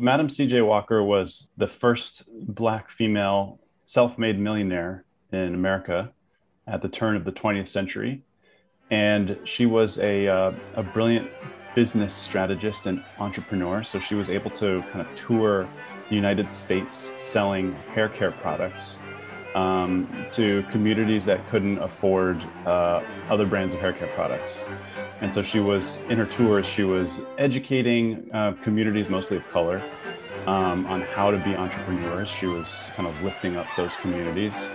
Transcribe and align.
Madam 0.00 0.30
C.J. 0.30 0.62
Walker 0.62 1.02
was 1.02 1.50
the 1.58 1.66
first 1.66 2.28
Black 2.32 2.90
female 2.90 3.60
self 3.84 4.16
made 4.16 4.38
millionaire 4.38 5.04
in 5.30 5.54
America 5.54 6.12
at 6.66 6.80
the 6.80 6.88
turn 6.88 7.16
of 7.16 7.24
the 7.24 7.32
20th 7.32 7.68
century. 7.68 8.22
And 8.90 9.36
she 9.44 9.66
was 9.66 9.98
a, 9.98 10.26
uh, 10.26 10.52
a 10.74 10.82
brilliant 10.82 11.30
business 11.74 12.14
strategist 12.14 12.86
and 12.86 13.04
entrepreneur. 13.18 13.84
So 13.84 14.00
she 14.00 14.14
was 14.14 14.30
able 14.30 14.50
to 14.52 14.82
kind 14.90 15.06
of 15.06 15.14
tour 15.16 15.68
the 16.08 16.14
United 16.14 16.50
States 16.50 17.10
selling 17.18 17.74
hair 17.94 18.08
care 18.08 18.32
products 18.32 19.00
um, 19.54 20.26
to 20.32 20.64
communities 20.70 21.24
that 21.26 21.48
couldn't 21.50 21.78
afford 21.78 22.40
uh, 22.66 23.02
other 23.28 23.46
brands 23.46 23.74
of 23.74 23.80
hair 23.80 23.92
care 23.92 24.08
products. 24.08 24.62
And 25.20 25.32
so 25.32 25.42
she 25.42 25.60
was, 25.60 25.98
in 26.08 26.18
her 26.18 26.26
tours, 26.26 26.66
she 26.66 26.84
was 26.84 27.20
educating 27.38 28.30
uh, 28.32 28.52
communities, 28.62 29.08
mostly 29.08 29.36
of 29.38 29.48
color, 29.50 29.82
um, 30.46 30.86
on 30.86 31.02
how 31.02 31.30
to 31.30 31.38
be 31.38 31.54
entrepreneurs. 31.54 32.28
She 32.28 32.46
was 32.46 32.82
kind 32.96 33.08
of 33.08 33.22
lifting 33.22 33.56
up 33.56 33.66
those 33.76 33.96
communities. 33.96 34.68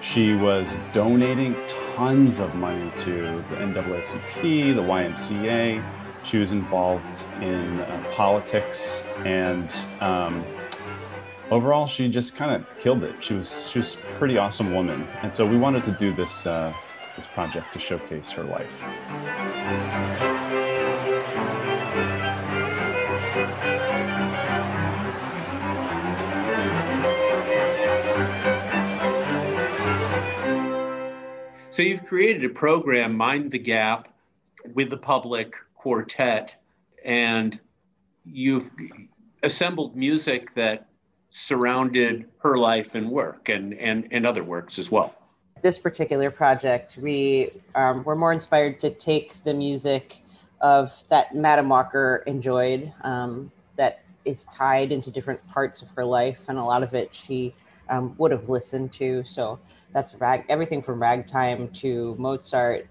She 0.00 0.34
was 0.34 0.76
donating 0.92 1.56
tons 1.96 2.40
of 2.40 2.54
money 2.54 2.90
to 2.98 3.44
the 3.50 3.56
NAACP, 3.56 4.74
the 4.74 4.82
YMCA. 4.82 5.84
She 6.24 6.38
was 6.38 6.52
involved 6.52 7.24
in 7.40 7.80
uh, 7.80 8.04
politics 8.12 9.02
and 9.24 9.70
um, 10.00 10.44
overall, 11.54 11.86
she 11.86 12.08
just 12.08 12.34
kind 12.34 12.50
of 12.50 12.66
killed 12.80 13.04
it. 13.04 13.14
She 13.22 13.34
was 13.34 13.68
she 13.70 13.78
was 13.78 13.94
a 13.94 13.98
pretty 14.18 14.36
awesome 14.36 14.74
woman, 14.74 15.06
and 15.22 15.32
so 15.32 15.46
we 15.46 15.56
wanted 15.56 15.84
to 15.84 15.92
do 15.92 16.12
this 16.12 16.46
uh, 16.46 16.74
this 17.16 17.28
project 17.28 17.72
to 17.74 17.78
showcase 17.78 18.28
her 18.30 18.42
life. 18.42 18.74
So 31.70 31.82
you've 31.82 32.04
created 32.04 32.44
a 32.44 32.48
program, 32.50 33.16
Mind 33.16 33.50
the 33.50 33.58
Gap, 33.58 34.08
with 34.74 34.90
the 34.90 34.96
public 34.96 35.56
quartet, 35.74 36.56
and 37.04 37.60
you've 38.24 38.70
assembled 39.42 39.96
music 39.96 40.54
that 40.54 40.88
surrounded 41.34 42.24
her 42.38 42.56
life 42.56 42.94
and 42.94 43.10
work 43.10 43.48
and, 43.48 43.74
and, 43.74 44.06
and 44.12 44.24
other 44.24 44.44
works 44.44 44.78
as 44.78 44.92
well. 44.92 45.12
This 45.62 45.78
particular 45.78 46.30
project, 46.30 46.96
we 46.96 47.50
um, 47.74 48.04
were 48.04 48.14
more 48.14 48.32
inspired 48.32 48.78
to 48.78 48.90
take 48.90 49.42
the 49.42 49.52
music 49.52 50.22
of 50.60 50.92
that 51.08 51.34
Madam 51.34 51.68
Walker 51.68 52.22
enjoyed 52.28 52.92
um, 53.02 53.50
that 53.74 54.04
is 54.24 54.44
tied 54.46 54.92
into 54.92 55.10
different 55.10 55.44
parts 55.48 55.82
of 55.82 55.90
her 55.90 56.04
life, 56.04 56.42
and 56.48 56.56
a 56.56 56.62
lot 56.62 56.84
of 56.84 56.94
it 56.94 57.12
she 57.12 57.52
um, 57.90 58.14
would 58.16 58.30
have 58.30 58.48
listened 58.48 58.92
to. 58.92 59.24
So 59.24 59.58
that's 59.92 60.14
rag, 60.14 60.44
everything 60.48 60.82
from 60.82 61.02
ragtime 61.02 61.68
to 61.68 62.14
Mozart 62.16 62.86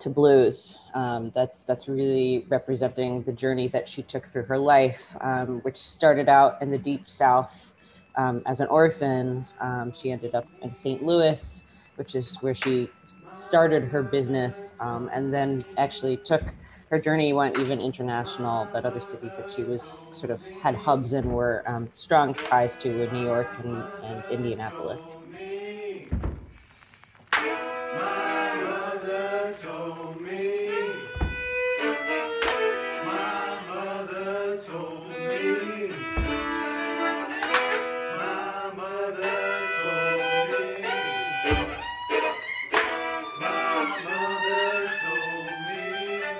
to 0.00 0.10
blues. 0.10 0.76
Um, 0.92 1.30
that's 1.36 1.60
that's 1.60 1.86
really 1.86 2.46
representing 2.48 3.22
the 3.22 3.32
journey 3.32 3.68
that 3.68 3.88
she 3.88 4.02
took 4.02 4.26
through 4.26 4.44
her 4.44 4.58
life, 4.58 5.16
um, 5.20 5.60
which 5.60 5.76
started 5.76 6.28
out 6.28 6.60
in 6.60 6.70
the 6.72 6.78
deep 6.78 7.08
South 7.08 7.72
um, 8.16 8.42
as 8.46 8.60
an 8.60 8.68
orphan, 8.68 9.46
um, 9.60 9.92
she 9.92 10.10
ended 10.10 10.34
up 10.34 10.48
in 10.62 10.74
St. 10.74 11.02
Louis, 11.02 11.64
which 11.96 12.14
is 12.14 12.36
where 12.40 12.54
she 12.54 12.92
started 13.34 13.84
her 13.84 14.02
business, 14.02 14.72
um, 14.80 15.10
and 15.12 15.32
then 15.32 15.64
actually 15.76 16.16
took 16.18 16.42
her 16.90 16.98
journey 16.98 17.32
went 17.32 17.56
even 17.56 17.80
international. 17.80 18.70
But 18.72 18.84
other 18.84 19.00
cities 19.00 19.36
that 19.36 19.50
she 19.50 19.64
was 19.64 20.06
sort 20.12 20.30
of 20.30 20.42
had 20.60 20.74
hubs 20.76 21.12
in 21.12 21.30
were 21.32 21.62
um, 21.66 21.90
strong 21.94 22.34
ties 22.50 22.76
to 22.78 22.92
were 22.92 23.08
New 23.08 23.22
York 23.22 23.54
and, 23.58 23.88
and 24.02 24.24
Indianapolis. 24.28 25.16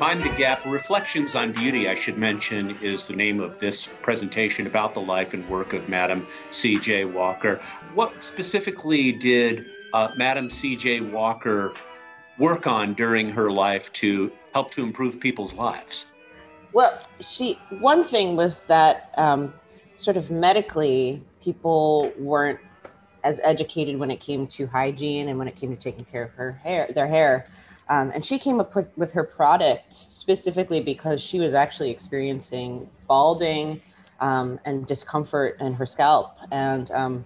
Mind 0.00 0.24
the 0.24 0.28
Gap 0.30 0.66
Reflections 0.66 1.36
on 1.36 1.52
Beauty, 1.52 1.88
I 1.88 1.94
should 1.94 2.18
mention, 2.18 2.76
is 2.82 3.06
the 3.06 3.14
name 3.14 3.38
of 3.38 3.60
this 3.60 3.86
presentation 4.02 4.66
about 4.66 4.92
the 4.92 5.00
life 5.00 5.34
and 5.34 5.48
work 5.48 5.72
of 5.72 5.88
Madam 5.88 6.26
C.J. 6.50 7.04
Walker. 7.04 7.60
What 7.94 8.24
specifically 8.24 9.12
did 9.12 9.64
uh, 9.92 10.08
Madam 10.16 10.50
C.J. 10.50 11.00
Walker 11.00 11.72
work 12.38 12.66
on 12.66 12.94
during 12.94 13.30
her 13.30 13.52
life 13.52 13.92
to 13.92 14.32
help 14.52 14.72
to 14.72 14.82
improve 14.82 15.20
people's 15.20 15.54
lives? 15.54 16.12
Well, 16.72 16.98
she 17.20 17.56
one 17.78 18.02
thing 18.02 18.34
was 18.34 18.62
that 18.62 19.14
um, 19.16 19.54
sort 19.94 20.16
of 20.16 20.28
medically, 20.28 21.22
people 21.40 22.12
weren't 22.18 22.58
as 23.22 23.40
educated 23.44 23.96
when 23.96 24.10
it 24.10 24.18
came 24.18 24.48
to 24.48 24.66
hygiene 24.66 25.28
and 25.28 25.38
when 25.38 25.46
it 25.46 25.54
came 25.54 25.70
to 25.70 25.80
taking 25.80 26.04
care 26.04 26.24
of 26.24 26.32
her 26.32 26.50
hair, 26.50 26.90
their 26.92 27.06
hair. 27.06 27.46
Um, 27.88 28.12
and 28.14 28.24
she 28.24 28.38
came 28.38 28.60
up 28.60 28.74
with, 28.74 28.88
with 28.96 29.12
her 29.12 29.24
product 29.24 29.94
specifically 29.94 30.80
because 30.80 31.20
she 31.20 31.38
was 31.38 31.54
actually 31.54 31.90
experiencing 31.90 32.88
balding 33.06 33.80
um, 34.20 34.58
and 34.64 34.86
discomfort 34.86 35.58
in 35.60 35.74
her 35.74 35.86
scalp. 35.86 36.36
And, 36.50 36.90
um, 36.92 37.24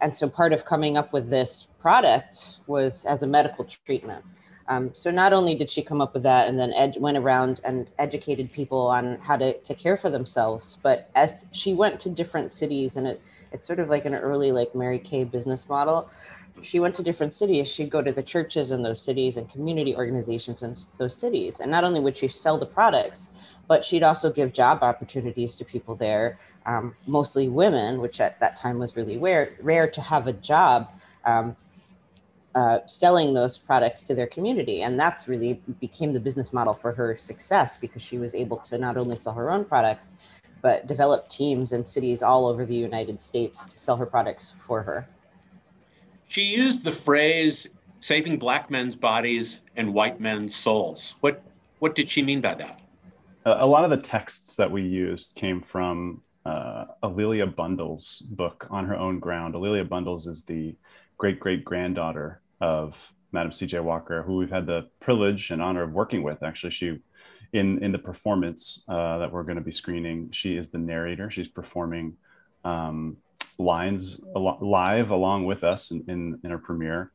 and 0.00 0.16
so 0.16 0.28
part 0.28 0.52
of 0.52 0.64
coming 0.64 0.96
up 0.96 1.12
with 1.12 1.28
this 1.28 1.66
product 1.80 2.60
was 2.66 3.04
as 3.04 3.22
a 3.22 3.26
medical 3.26 3.64
treatment. 3.64 4.24
Um, 4.68 4.90
so 4.94 5.10
not 5.10 5.32
only 5.32 5.56
did 5.56 5.68
she 5.68 5.82
come 5.82 6.00
up 6.00 6.14
with 6.14 6.22
that 6.22 6.48
and 6.48 6.58
then 6.58 6.72
ed- 6.74 6.96
went 6.98 7.18
around 7.18 7.60
and 7.64 7.88
educated 7.98 8.52
people 8.52 8.86
on 8.86 9.18
how 9.18 9.36
to, 9.36 9.58
to 9.58 9.74
care 9.74 9.96
for 9.96 10.10
themselves, 10.10 10.78
but 10.82 11.10
as 11.16 11.44
she 11.50 11.74
went 11.74 11.98
to 12.00 12.08
different 12.08 12.52
cities 12.52 12.96
and 12.96 13.06
it, 13.06 13.20
it's 13.52 13.66
sort 13.66 13.80
of 13.80 13.88
like 13.88 14.04
an 14.04 14.14
early 14.14 14.52
like 14.52 14.72
Mary 14.74 15.00
Kay 15.00 15.24
business 15.24 15.68
model 15.68 16.08
she 16.62 16.80
went 16.80 16.94
to 16.96 17.02
different 17.02 17.34
cities, 17.34 17.72
she'd 17.72 17.90
go 17.90 18.02
to 18.02 18.12
the 18.12 18.22
churches 18.22 18.70
in 18.70 18.82
those 18.82 19.00
cities 19.00 19.36
and 19.36 19.50
community 19.50 19.94
organizations 19.94 20.62
in 20.62 20.76
those 20.98 21.16
cities. 21.16 21.60
And 21.60 21.70
not 21.70 21.84
only 21.84 22.00
would 22.00 22.16
she 22.16 22.28
sell 22.28 22.58
the 22.58 22.66
products, 22.66 23.30
but 23.68 23.84
she'd 23.84 24.02
also 24.02 24.32
give 24.32 24.52
job 24.52 24.82
opportunities 24.82 25.54
to 25.56 25.64
people 25.64 25.94
there, 25.94 26.38
um, 26.66 26.94
mostly 27.06 27.48
women, 27.48 28.00
which 28.00 28.20
at 28.20 28.38
that 28.40 28.56
time 28.56 28.78
was 28.78 28.96
really 28.96 29.16
rare, 29.16 29.54
rare 29.60 29.88
to 29.90 30.00
have 30.00 30.26
a 30.26 30.32
job 30.32 30.88
um, 31.24 31.56
uh, 32.54 32.78
selling 32.86 33.32
those 33.32 33.56
products 33.56 34.02
to 34.02 34.14
their 34.14 34.26
community. 34.26 34.82
And 34.82 34.98
that's 34.98 35.28
really 35.28 35.60
became 35.80 36.12
the 36.12 36.20
business 36.20 36.52
model 36.52 36.74
for 36.74 36.92
her 36.92 37.16
success 37.16 37.78
because 37.78 38.02
she 38.02 38.18
was 38.18 38.34
able 38.34 38.56
to 38.58 38.76
not 38.76 38.96
only 38.96 39.16
sell 39.16 39.34
her 39.34 39.50
own 39.50 39.64
products, 39.64 40.16
but 40.62 40.86
develop 40.86 41.28
teams 41.28 41.72
in 41.72 41.84
cities 41.84 42.22
all 42.22 42.46
over 42.46 42.66
the 42.66 42.74
United 42.74 43.22
States 43.22 43.64
to 43.66 43.78
sell 43.78 43.96
her 43.96 44.06
products 44.06 44.54
for 44.66 44.82
her. 44.82 45.06
She 46.30 46.42
used 46.42 46.84
the 46.84 46.92
phrase 46.92 47.66
saving 47.98 48.38
black 48.38 48.70
men's 48.70 48.94
bodies 48.94 49.62
and 49.74 49.92
white 49.92 50.20
men's 50.20 50.54
souls. 50.54 51.16
What 51.22 51.42
what 51.80 51.96
did 51.96 52.08
she 52.08 52.22
mean 52.22 52.40
by 52.40 52.54
that? 52.54 52.80
A 53.44 53.66
lot 53.66 53.82
of 53.82 53.90
the 53.90 53.96
texts 53.96 54.54
that 54.54 54.70
we 54.70 54.82
used 54.82 55.34
came 55.34 55.60
from 55.60 56.22
uh, 56.46 56.84
A'Lelia 57.02 57.46
Bundles' 57.46 58.20
book 58.30 58.68
on 58.70 58.86
her 58.86 58.96
own 58.96 59.18
ground. 59.18 59.56
A'Lelia 59.56 59.88
Bundles 59.88 60.28
is 60.28 60.44
the 60.44 60.76
great 61.18 61.40
great 61.40 61.64
granddaughter 61.64 62.40
of 62.60 63.12
Madam 63.32 63.50
C.J. 63.50 63.80
Walker, 63.80 64.22
who 64.22 64.36
we've 64.36 64.52
had 64.52 64.66
the 64.66 64.88
privilege 65.00 65.50
and 65.50 65.60
honor 65.60 65.82
of 65.82 65.92
working 65.92 66.22
with. 66.22 66.44
Actually, 66.44 66.70
she 66.70 66.98
in 67.52 67.82
in 67.82 67.90
the 67.90 67.98
performance 67.98 68.84
uh, 68.88 69.18
that 69.18 69.32
we're 69.32 69.42
going 69.42 69.58
to 69.58 69.64
be 69.64 69.72
screening, 69.72 70.30
she 70.30 70.56
is 70.56 70.70
the 70.70 70.78
narrator. 70.78 71.28
She's 71.28 71.48
performing 71.48 72.16
um, 72.64 73.16
lines 73.60 74.20
live 74.60 75.10
along 75.10 75.46
with 75.46 75.64
us 75.64 75.90
in, 75.90 76.04
in, 76.08 76.40
in 76.42 76.58
premiere. 76.60 77.12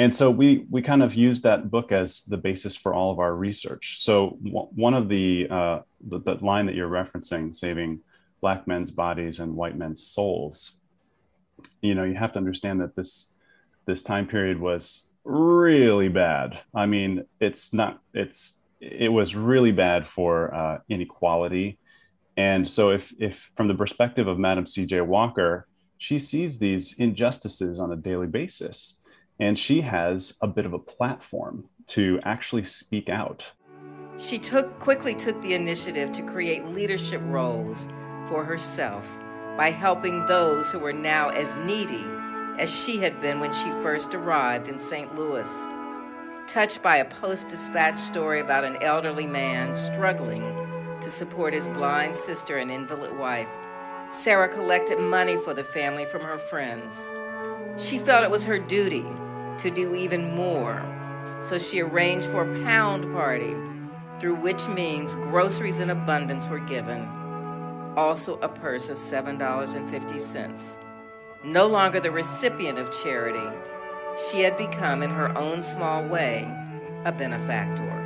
And 0.00 0.14
so 0.14 0.30
we 0.30 0.64
we 0.70 0.80
kind 0.80 1.02
of 1.02 1.14
use 1.14 1.40
that 1.42 1.70
book 1.70 1.90
as 1.90 2.22
the 2.22 2.36
basis 2.36 2.76
for 2.76 2.94
all 2.94 3.10
of 3.10 3.18
our 3.18 3.34
research. 3.34 3.98
So 3.98 4.38
w- 4.44 4.68
one 4.74 4.94
of 4.94 5.08
the, 5.08 5.48
uh, 5.50 5.80
the, 6.00 6.20
the 6.20 6.34
line 6.34 6.66
that 6.66 6.76
you're 6.76 6.88
referencing, 6.88 7.54
saving 7.54 8.00
black 8.40 8.68
men's 8.68 8.92
bodies 8.92 9.40
and 9.40 9.56
white 9.56 9.76
men's 9.76 10.06
souls, 10.06 10.78
you 11.82 11.94
know, 11.96 12.04
you 12.04 12.14
have 12.14 12.32
to 12.32 12.38
understand 12.38 12.80
that 12.80 12.94
this 12.94 13.34
this 13.86 14.02
time 14.02 14.26
period 14.26 14.60
was 14.60 15.10
really 15.24 16.08
bad. 16.08 16.60
I 16.74 16.86
mean, 16.86 17.24
it's 17.40 17.72
not 17.72 18.00
it's 18.14 18.62
it 18.80 19.12
was 19.12 19.34
really 19.34 19.72
bad 19.72 20.06
for 20.06 20.54
uh, 20.54 20.78
inequality 20.88 21.78
and 22.38 22.70
so, 22.70 22.90
if, 22.90 23.12
if 23.18 23.50
from 23.56 23.66
the 23.66 23.74
perspective 23.74 24.28
of 24.28 24.38
Madam 24.38 24.64
C.J. 24.64 25.00
Walker, 25.00 25.66
she 25.98 26.20
sees 26.20 26.60
these 26.60 26.96
injustices 26.96 27.80
on 27.80 27.90
a 27.90 27.96
daily 27.96 28.28
basis, 28.28 29.00
and 29.40 29.58
she 29.58 29.80
has 29.80 30.38
a 30.40 30.46
bit 30.46 30.64
of 30.64 30.72
a 30.72 30.78
platform 30.78 31.64
to 31.88 32.20
actually 32.22 32.62
speak 32.62 33.08
out. 33.08 33.46
She 34.18 34.38
took 34.38 34.78
quickly 34.78 35.16
took 35.16 35.42
the 35.42 35.54
initiative 35.54 36.12
to 36.12 36.22
create 36.22 36.64
leadership 36.66 37.20
roles 37.24 37.88
for 38.28 38.44
herself 38.44 39.10
by 39.56 39.72
helping 39.72 40.24
those 40.26 40.70
who 40.70 40.78
were 40.78 40.92
now 40.92 41.30
as 41.30 41.56
needy 41.56 42.04
as 42.60 42.72
she 42.72 42.98
had 42.98 43.20
been 43.20 43.40
when 43.40 43.52
she 43.52 43.68
first 43.82 44.14
arrived 44.14 44.68
in 44.68 44.80
St. 44.80 45.12
Louis. 45.16 45.50
Touched 46.46 46.84
by 46.84 46.98
a 46.98 47.04
Post 47.04 47.48
Dispatch 47.48 47.98
story 47.98 48.38
about 48.38 48.62
an 48.62 48.80
elderly 48.80 49.26
man 49.26 49.74
struggling 49.74 50.67
to 51.08 51.14
support 51.14 51.54
his 51.54 51.66
blind 51.68 52.14
sister 52.14 52.58
and 52.58 52.70
invalid 52.70 53.16
wife, 53.16 53.48
Sarah 54.10 54.46
collected 54.46 54.98
money 54.98 55.38
for 55.38 55.54
the 55.54 55.64
family 55.64 56.04
from 56.04 56.20
her 56.20 56.36
friends. 56.36 57.00
She 57.82 57.98
felt 57.98 58.24
it 58.24 58.30
was 58.30 58.44
her 58.44 58.58
duty 58.58 59.06
to 59.56 59.70
do 59.70 59.94
even 59.94 60.34
more, 60.34 60.84
so 61.40 61.58
she 61.58 61.80
arranged 61.80 62.26
for 62.26 62.42
a 62.42 62.62
pound 62.62 63.10
party, 63.14 63.56
through 64.20 64.34
which 64.34 64.68
means 64.68 65.14
groceries 65.14 65.80
in 65.80 65.88
abundance 65.88 66.46
were 66.46 66.58
given, 66.58 67.00
also 67.96 68.38
a 68.40 68.48
purse 68.48 68.90
of 68.90 68.98
$7.50. 68.98 70.78
No 71.42 71.66
longer 71.68 72.00
the 72.00 72.10
recipient 72.10 72.78
of 72.78 72.94
charity, 73.02 73.48
she 74.30 74.40
had 74.40 74.58
become, 74.58 75.02
in 75.02 75.08
her 75.08 75.34
own 75.38 75.62
small 75.62 76.04
way, 76.06 76.46
a 77.06 77.12
benefactor. 77.12 77.97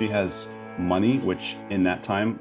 She 0.00 0.08
has 0.08 0.48
money, 0.78 1.18
which 1.18 1.56
in 1.68 1.82
that 1.82 2.02
time, 2.02 2.40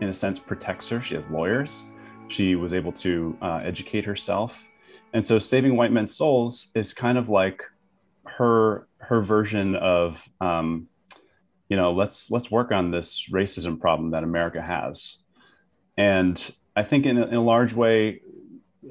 in 0.00 0.10
a 0.10 0.14
sense, 0.14 0.38
protects 0.38 0.88
her. 0.90 1.02
She 1.02 1.16
has 1.16 1.28
lawyers. 1.28 1.82
She 2.28 2.54
was 2.54 2.72
able 2.72 2.92
to 2.92 3.36
uh, 3.42 3.60
educate 3.64 4.04
herself. 4.04 4.64
And 5.12 5.26
so 5.26 5.40
saving 5.40 5.74
white 5.74 5.90
men's 5.90 6.14
souls 6.14 6.70
is 6.76 6.94
kind 6.94 7.18
of 7.18 7.28
like 7.28 7.64
her 8.38 8.86
her 8.98 9.22
version 9.22 9.74
of 9.74 10.28
um, 10.40 10.86
you 11.68 11.76
know 11.76 11.90
let's 11.90 12.30
let's 12.30 12.48
work 12.48 12.70
on 12.70 12.92
this 12.92 13.28
racism 13.32 13.80
problem 13.80 14.10
that 14.10 14.22
america 14.22 14.60
has 14.60 15.22
and 15.96 16.54
i 16.76 16.82
think 16.82 17.06
in 17.06 17.16
a, 17.16 17.26
in 17.26 17.34
a 17.34 17.42
large 17.42 17.72
way 17.72 18.20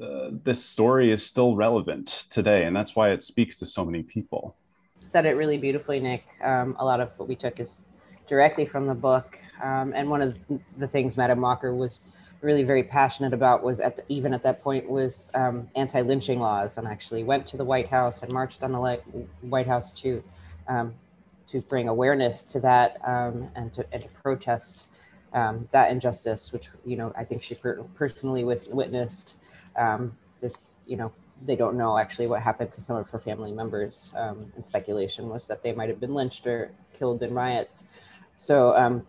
uh, 0.02 0.30
this 0.44 0.64
story 0.64 1.12
is 1.12 1.24
still 1.24 1.56
relevant 1.56 2.24
today 2.30 2.64
and 2.64 2.74
that's 2.74 2.96
why 2.96 3.10
it 3.10 3.22
speaks 3.22 3.58
to 3.58 3.66
so 3.66 3.84
many 3.84 4.02
people 4.02 4.56
said 5.02 5.26
it 5.26 5.36
really 5.36 5.58
beautifully 5.58 6.00
nick 6.00 6.24
um, 6.42 6.74
a 6.78 6.84
lot 6.84 7.00
of 7.00 7.10
what 7.18 7.28
we 7.28 7.36
took 7.36 7.60
is 7.60 7.82
directly 8.30 8.64
from 8.64 8.86
the 8.86 8.94
book 8.94 9.38
um, 9.62 9.92
and 9.94 10.08
one 10.08 10.22
of 10.22 10.34
the 10.78 10.88
things 10.88 11.16
madam 11.18 11.40
walker 11.40 11.74
was 11.74 12.00
really 12.40 12.62
very 12.62 12.82
passionate 12.82 13.34
about 13.34 13.62
was 13.62 13.80
at 13.80 13.96
the, 13.96 14.04
even 14.08 14.32
at 14.32 14.42
that 14.42 14.62
point 14.62 14.88
was 14.88 15.30
um, 15.34 15.68
anti-lynching 15.76 16.40
laws 16.40 16.78
and 16.78 16.88
actually 16.88 17.22
went 17.22 17.46
to 17.46 17.56
the 17.58 17.64
white 17.64 17.88
house 17.88 18.22
and 18.22 18.32
marched 18.32 18.62
on 18.62 18.72
the 18.72 19.00
white 19.42 19.66
house 19.66 19.92
to 19.92 20.22
um, 20.68 20.94
to 21.50 21.60
bring 21.62 21.88
awareness 21.88 22.42
to 22.44 22.60
that 22.60 22.96
um, 23.04 23.50
and 23.56 23.72
to 23.72 23.84
and 23.92 24.02
to 24.02 24.08
protest 24.22 24.86
um, 25.32 25.68
that 25.72 25.90
injustice, 25.90 26.52
which 26.52 26.68
you 26.86 26.96
know 26.96 27.12
I 27.16 27.24
think 27.24 27.42
she 27.42 27.54
per- 27.54 27.82
personally 27.94 28.44
witnessed. 28.44 29.36
Um, 29.76 30.16
this 30.40 30.66
you 30.86 30.96
know 30.96 31.12
they 31.46 31.56
don't 31.56 31.76
know 31.76 31.98
actually 31.98 32.26
what 32.26 32.40
happened 32.42 32.70
to 32.72 32.80
some 32.80 32.96
of 32.96 33.08
her 33.10 33.18
family 33.18 33.52
members, 33.52 34.12
and 34.16 34.64
speculation 34.64 35.28
was 35.28 35.46
that 35.48 35.62
they 35.62 35.72
might 35.72 35.88
have 35.88 36.00
been 36.00 36.14
lynched 36.14 36.46
or 36.46 36.70
killed 36.94 37.22
in 37.22 37.34
riots. 37.34 37.84
So 38.40 38.76
um, 38.76 39.06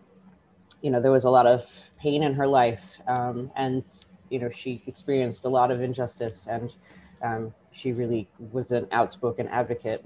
you 0.82 0.90
know 0.92 1.00
there 1.00 1.12
was 1.12 1.24
a 1.24 1.30
lot 1.30 1.46
of 1.48 1.66
pain 2.00 2.22
in 2.22 2.34
her 2.34 2.46
life, 2.46 3.00
um, 3.08 3.50
and 3.56 3.84
you 4.30 4.40
know 4.40 4.50
she 4.50 4.82
experienced 4.86 5.46
a 5.46 5.50
lot 5.50 5.72
of 5.72 5.82
injustice 5.82 6.48
and. 6.48 6.74
she 7.72 7.92
really 7.92 8.28
was 8.52 8.72
an 8.72 8.86
outspoken 8.92 9.48
advocate 9.48 10.04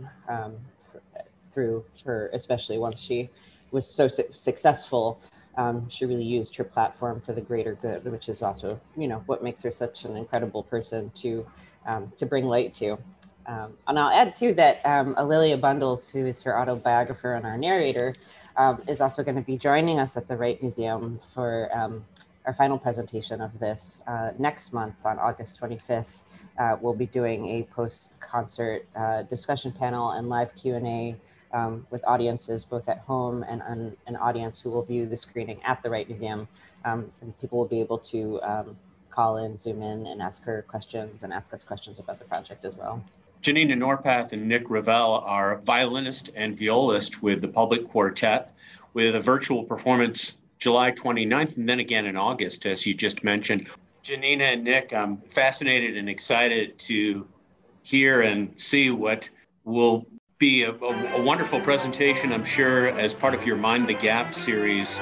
through 1.53 1.85
her, 2.05 2.31
especially 2.35 2.79
once 2.79 3.01
she 3.01 3.31
was 3.73 3.89
so 3.89 4.09
su- 4.09 4.25
successful. 4.35 5.21
Um, 5.57 5.89
she 5.91 6.07
really 6.07 6.25
used 6.25 6.57
her 6.57 6.65
platform 6.65 7.21
for 7.23 7.35
the 7.35 7.43
greater 7.43 7.75
good, 7.83 8.05
which 8.05 8.29
is 8.29 8.43
also, 8.43 8.81
you 8.97 9.09
know, 9.09 9.23
what 9.27 9.43
makes 9.43 9.63
her 9.63 9.73
such 9.73 10.05
an 10.05 10.17
incredible 10.17 10.63
person 10.65 11.11
to 11.17 11.47
um, 11.87 12.13
to 12.19 12.27
bring 12.27 12.47
light 12.47 12.75
to. 12.77 12.99
Um, 13.47 13.75
and 13.89 13.99
I'll 13.99 14.11
add 14.11 14.35
too 14.37 14.55
that 14.55 14.85
um, 14.87 15.15
A'Lelia 15.17 15.61
Bundles, 15.61 16.11
who 16.11 16.27
is 16.27 16.43
her 16.43 16.59
autobiographer 16.59 17.35
and 17.35 17.47
our 17.47 17.59
narrator, 17.59 18.15
um, 18.57 18.83
is 18.87 19.01
also 19.01 19.23
going 19.23 19.37
to 19.37 19.43
be 19.43 19.57
joining 19.57 19.99
us 19.99 20.17
at 20.17 20.29
the 20.29 20.37
Wright 20.37 20.61
Museum 20.61 21.21
for 21.35 21.69
um, 21.77 22.05
our 22.47 22.55
final 22.55 22.79
presentation 22.79 23.41
of 23.41 23.59
this 23.59 24.03
uh, 24.07 24.31
next 24.39 24.73
month 24.73 24.95
on 25.05 25.19
August 25.19 25.61
25th. 25.61 26.07
Uh, 26.59 26.77
we'll 26.81 26.95
be 26.95 27.07
doing 27.07 27.49
a 27.49 27.65
post-concert 27.65 28.87
uh, 28.95 29.23
discussion 29.23 29.73
panel 29.73 30.13
and 30.13 30.29
live 30.29 30.55
Q&A 30.55 31.17
um, 31.53 31.87
with 31.91 32.03
audiences 32.07 32.65
both 32.65 32.89
at 32.89 32.99
home 33.01 33.45
and 33.49 33.63
an, 33.63 33.97
an, 34.07 34.17
audience 34.17 34.61
who 34.61 34.71
will 34.71 34.83
view 34.83 35.07
the 35.07 35.17
screening 35.17 35.61
at 35.65 35.83
the 35.83 35.91
Wright 35.91 36.09
Museum. 36.09 36.49
Um, 36.85 37.11
and 37.21 37.39
people 37.41 37.59
will 37.59 37.67
be 37.69 37.81
able 37.81 37.99
to 37.99 38.41
um, 38.43 38.77
call 39.11 39.39
in, 39.39 39.57
zoom 39.57 39.83
in, 39.83 40.07
and 40.07 40.21
ask 40.21 40.43
her 40.45 40.63
questions 40.69 41.23
and 41.23 41.33
ask 41.33 41.53
us 41.55 41.65
questions 41.65 41.99
about 41.99 42.19
the 42.19 42.25
project 42.25 42.65
as 42.65 42.75
well. 42.75 43.03
Jannina 43.43 43.77
Norpoth 43.77 44.33
and 44.33 44.49
Nick 44.49 44.69
Revel 44.71 45.23
are 45.25 45.59
violinist 45.59 46.31
and 46.35 46.59
violist 46.59 47.23
with 47.23 47.41
the 47.41 47.49
PUBLIQuartet, 47.49 48.49
with 48.95 49.15
a 49.15 49.21
virtual 49.21 49.63
performance 49.63 50.39
July 50.59 50.91
29th 50.91 51.57
and 51.57 51.69
then 51.69 51.81
again 51.81 52.07
in 52.07 52.17
August, 52.17 52.67
as 52.67 52.87
you 52.87 52.95
just 52.95 53.23
mentioned. 53.23 53.69
Jannina 54.05 54.55
and 54.55 54.65
Nick, 54.65 54.93
I'm 54.93 55.19
fascinated 55.29 55.97
and 55.97 56.09
excited 56.09 56.79
to 56.81 57.27
hear 57.83 58.23
and 58.23 58.53
see 58.57 58.91
what 58.91 59.29
will 59.65 60.07
be 60.39 60.65
a, 60.65 60.73
a, 60.73 61.17
a, 61.17 61.23
wonderful 61.23 61.61
presentation, 61.61 62.33
I'm 62.33 62.45
sure, 62.45 62.89
as 62.99 63.15
part 63.15 63.35
of 63.35 63.47
your 63.47 63.57
Mind 63.57 63.89
the 63.89 63.95
Gap 63.95 64.35
series, 64.35 65.01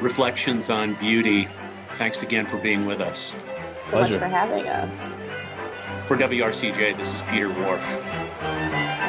Reflections 0.00 0.70
on 0.70 0.94
Beauty. 0.94 1.48
Thanks 1.94 2.22
again 2.22 2.46
for 2.46 2.58
being 2.58 2.86
with 2.86 3.00
us. 3.00 3.34
Pleasure. 3.90 4.18
for 4.18 4.26
having 4.26 4.68
us. 4.68 5.27
For 6.06 6.16
WRCJ, 6.16 6.96
this 6.96 7.12
is 7.14 7.22
Peter 7.22 7.48
Whorf. 7.48 9.07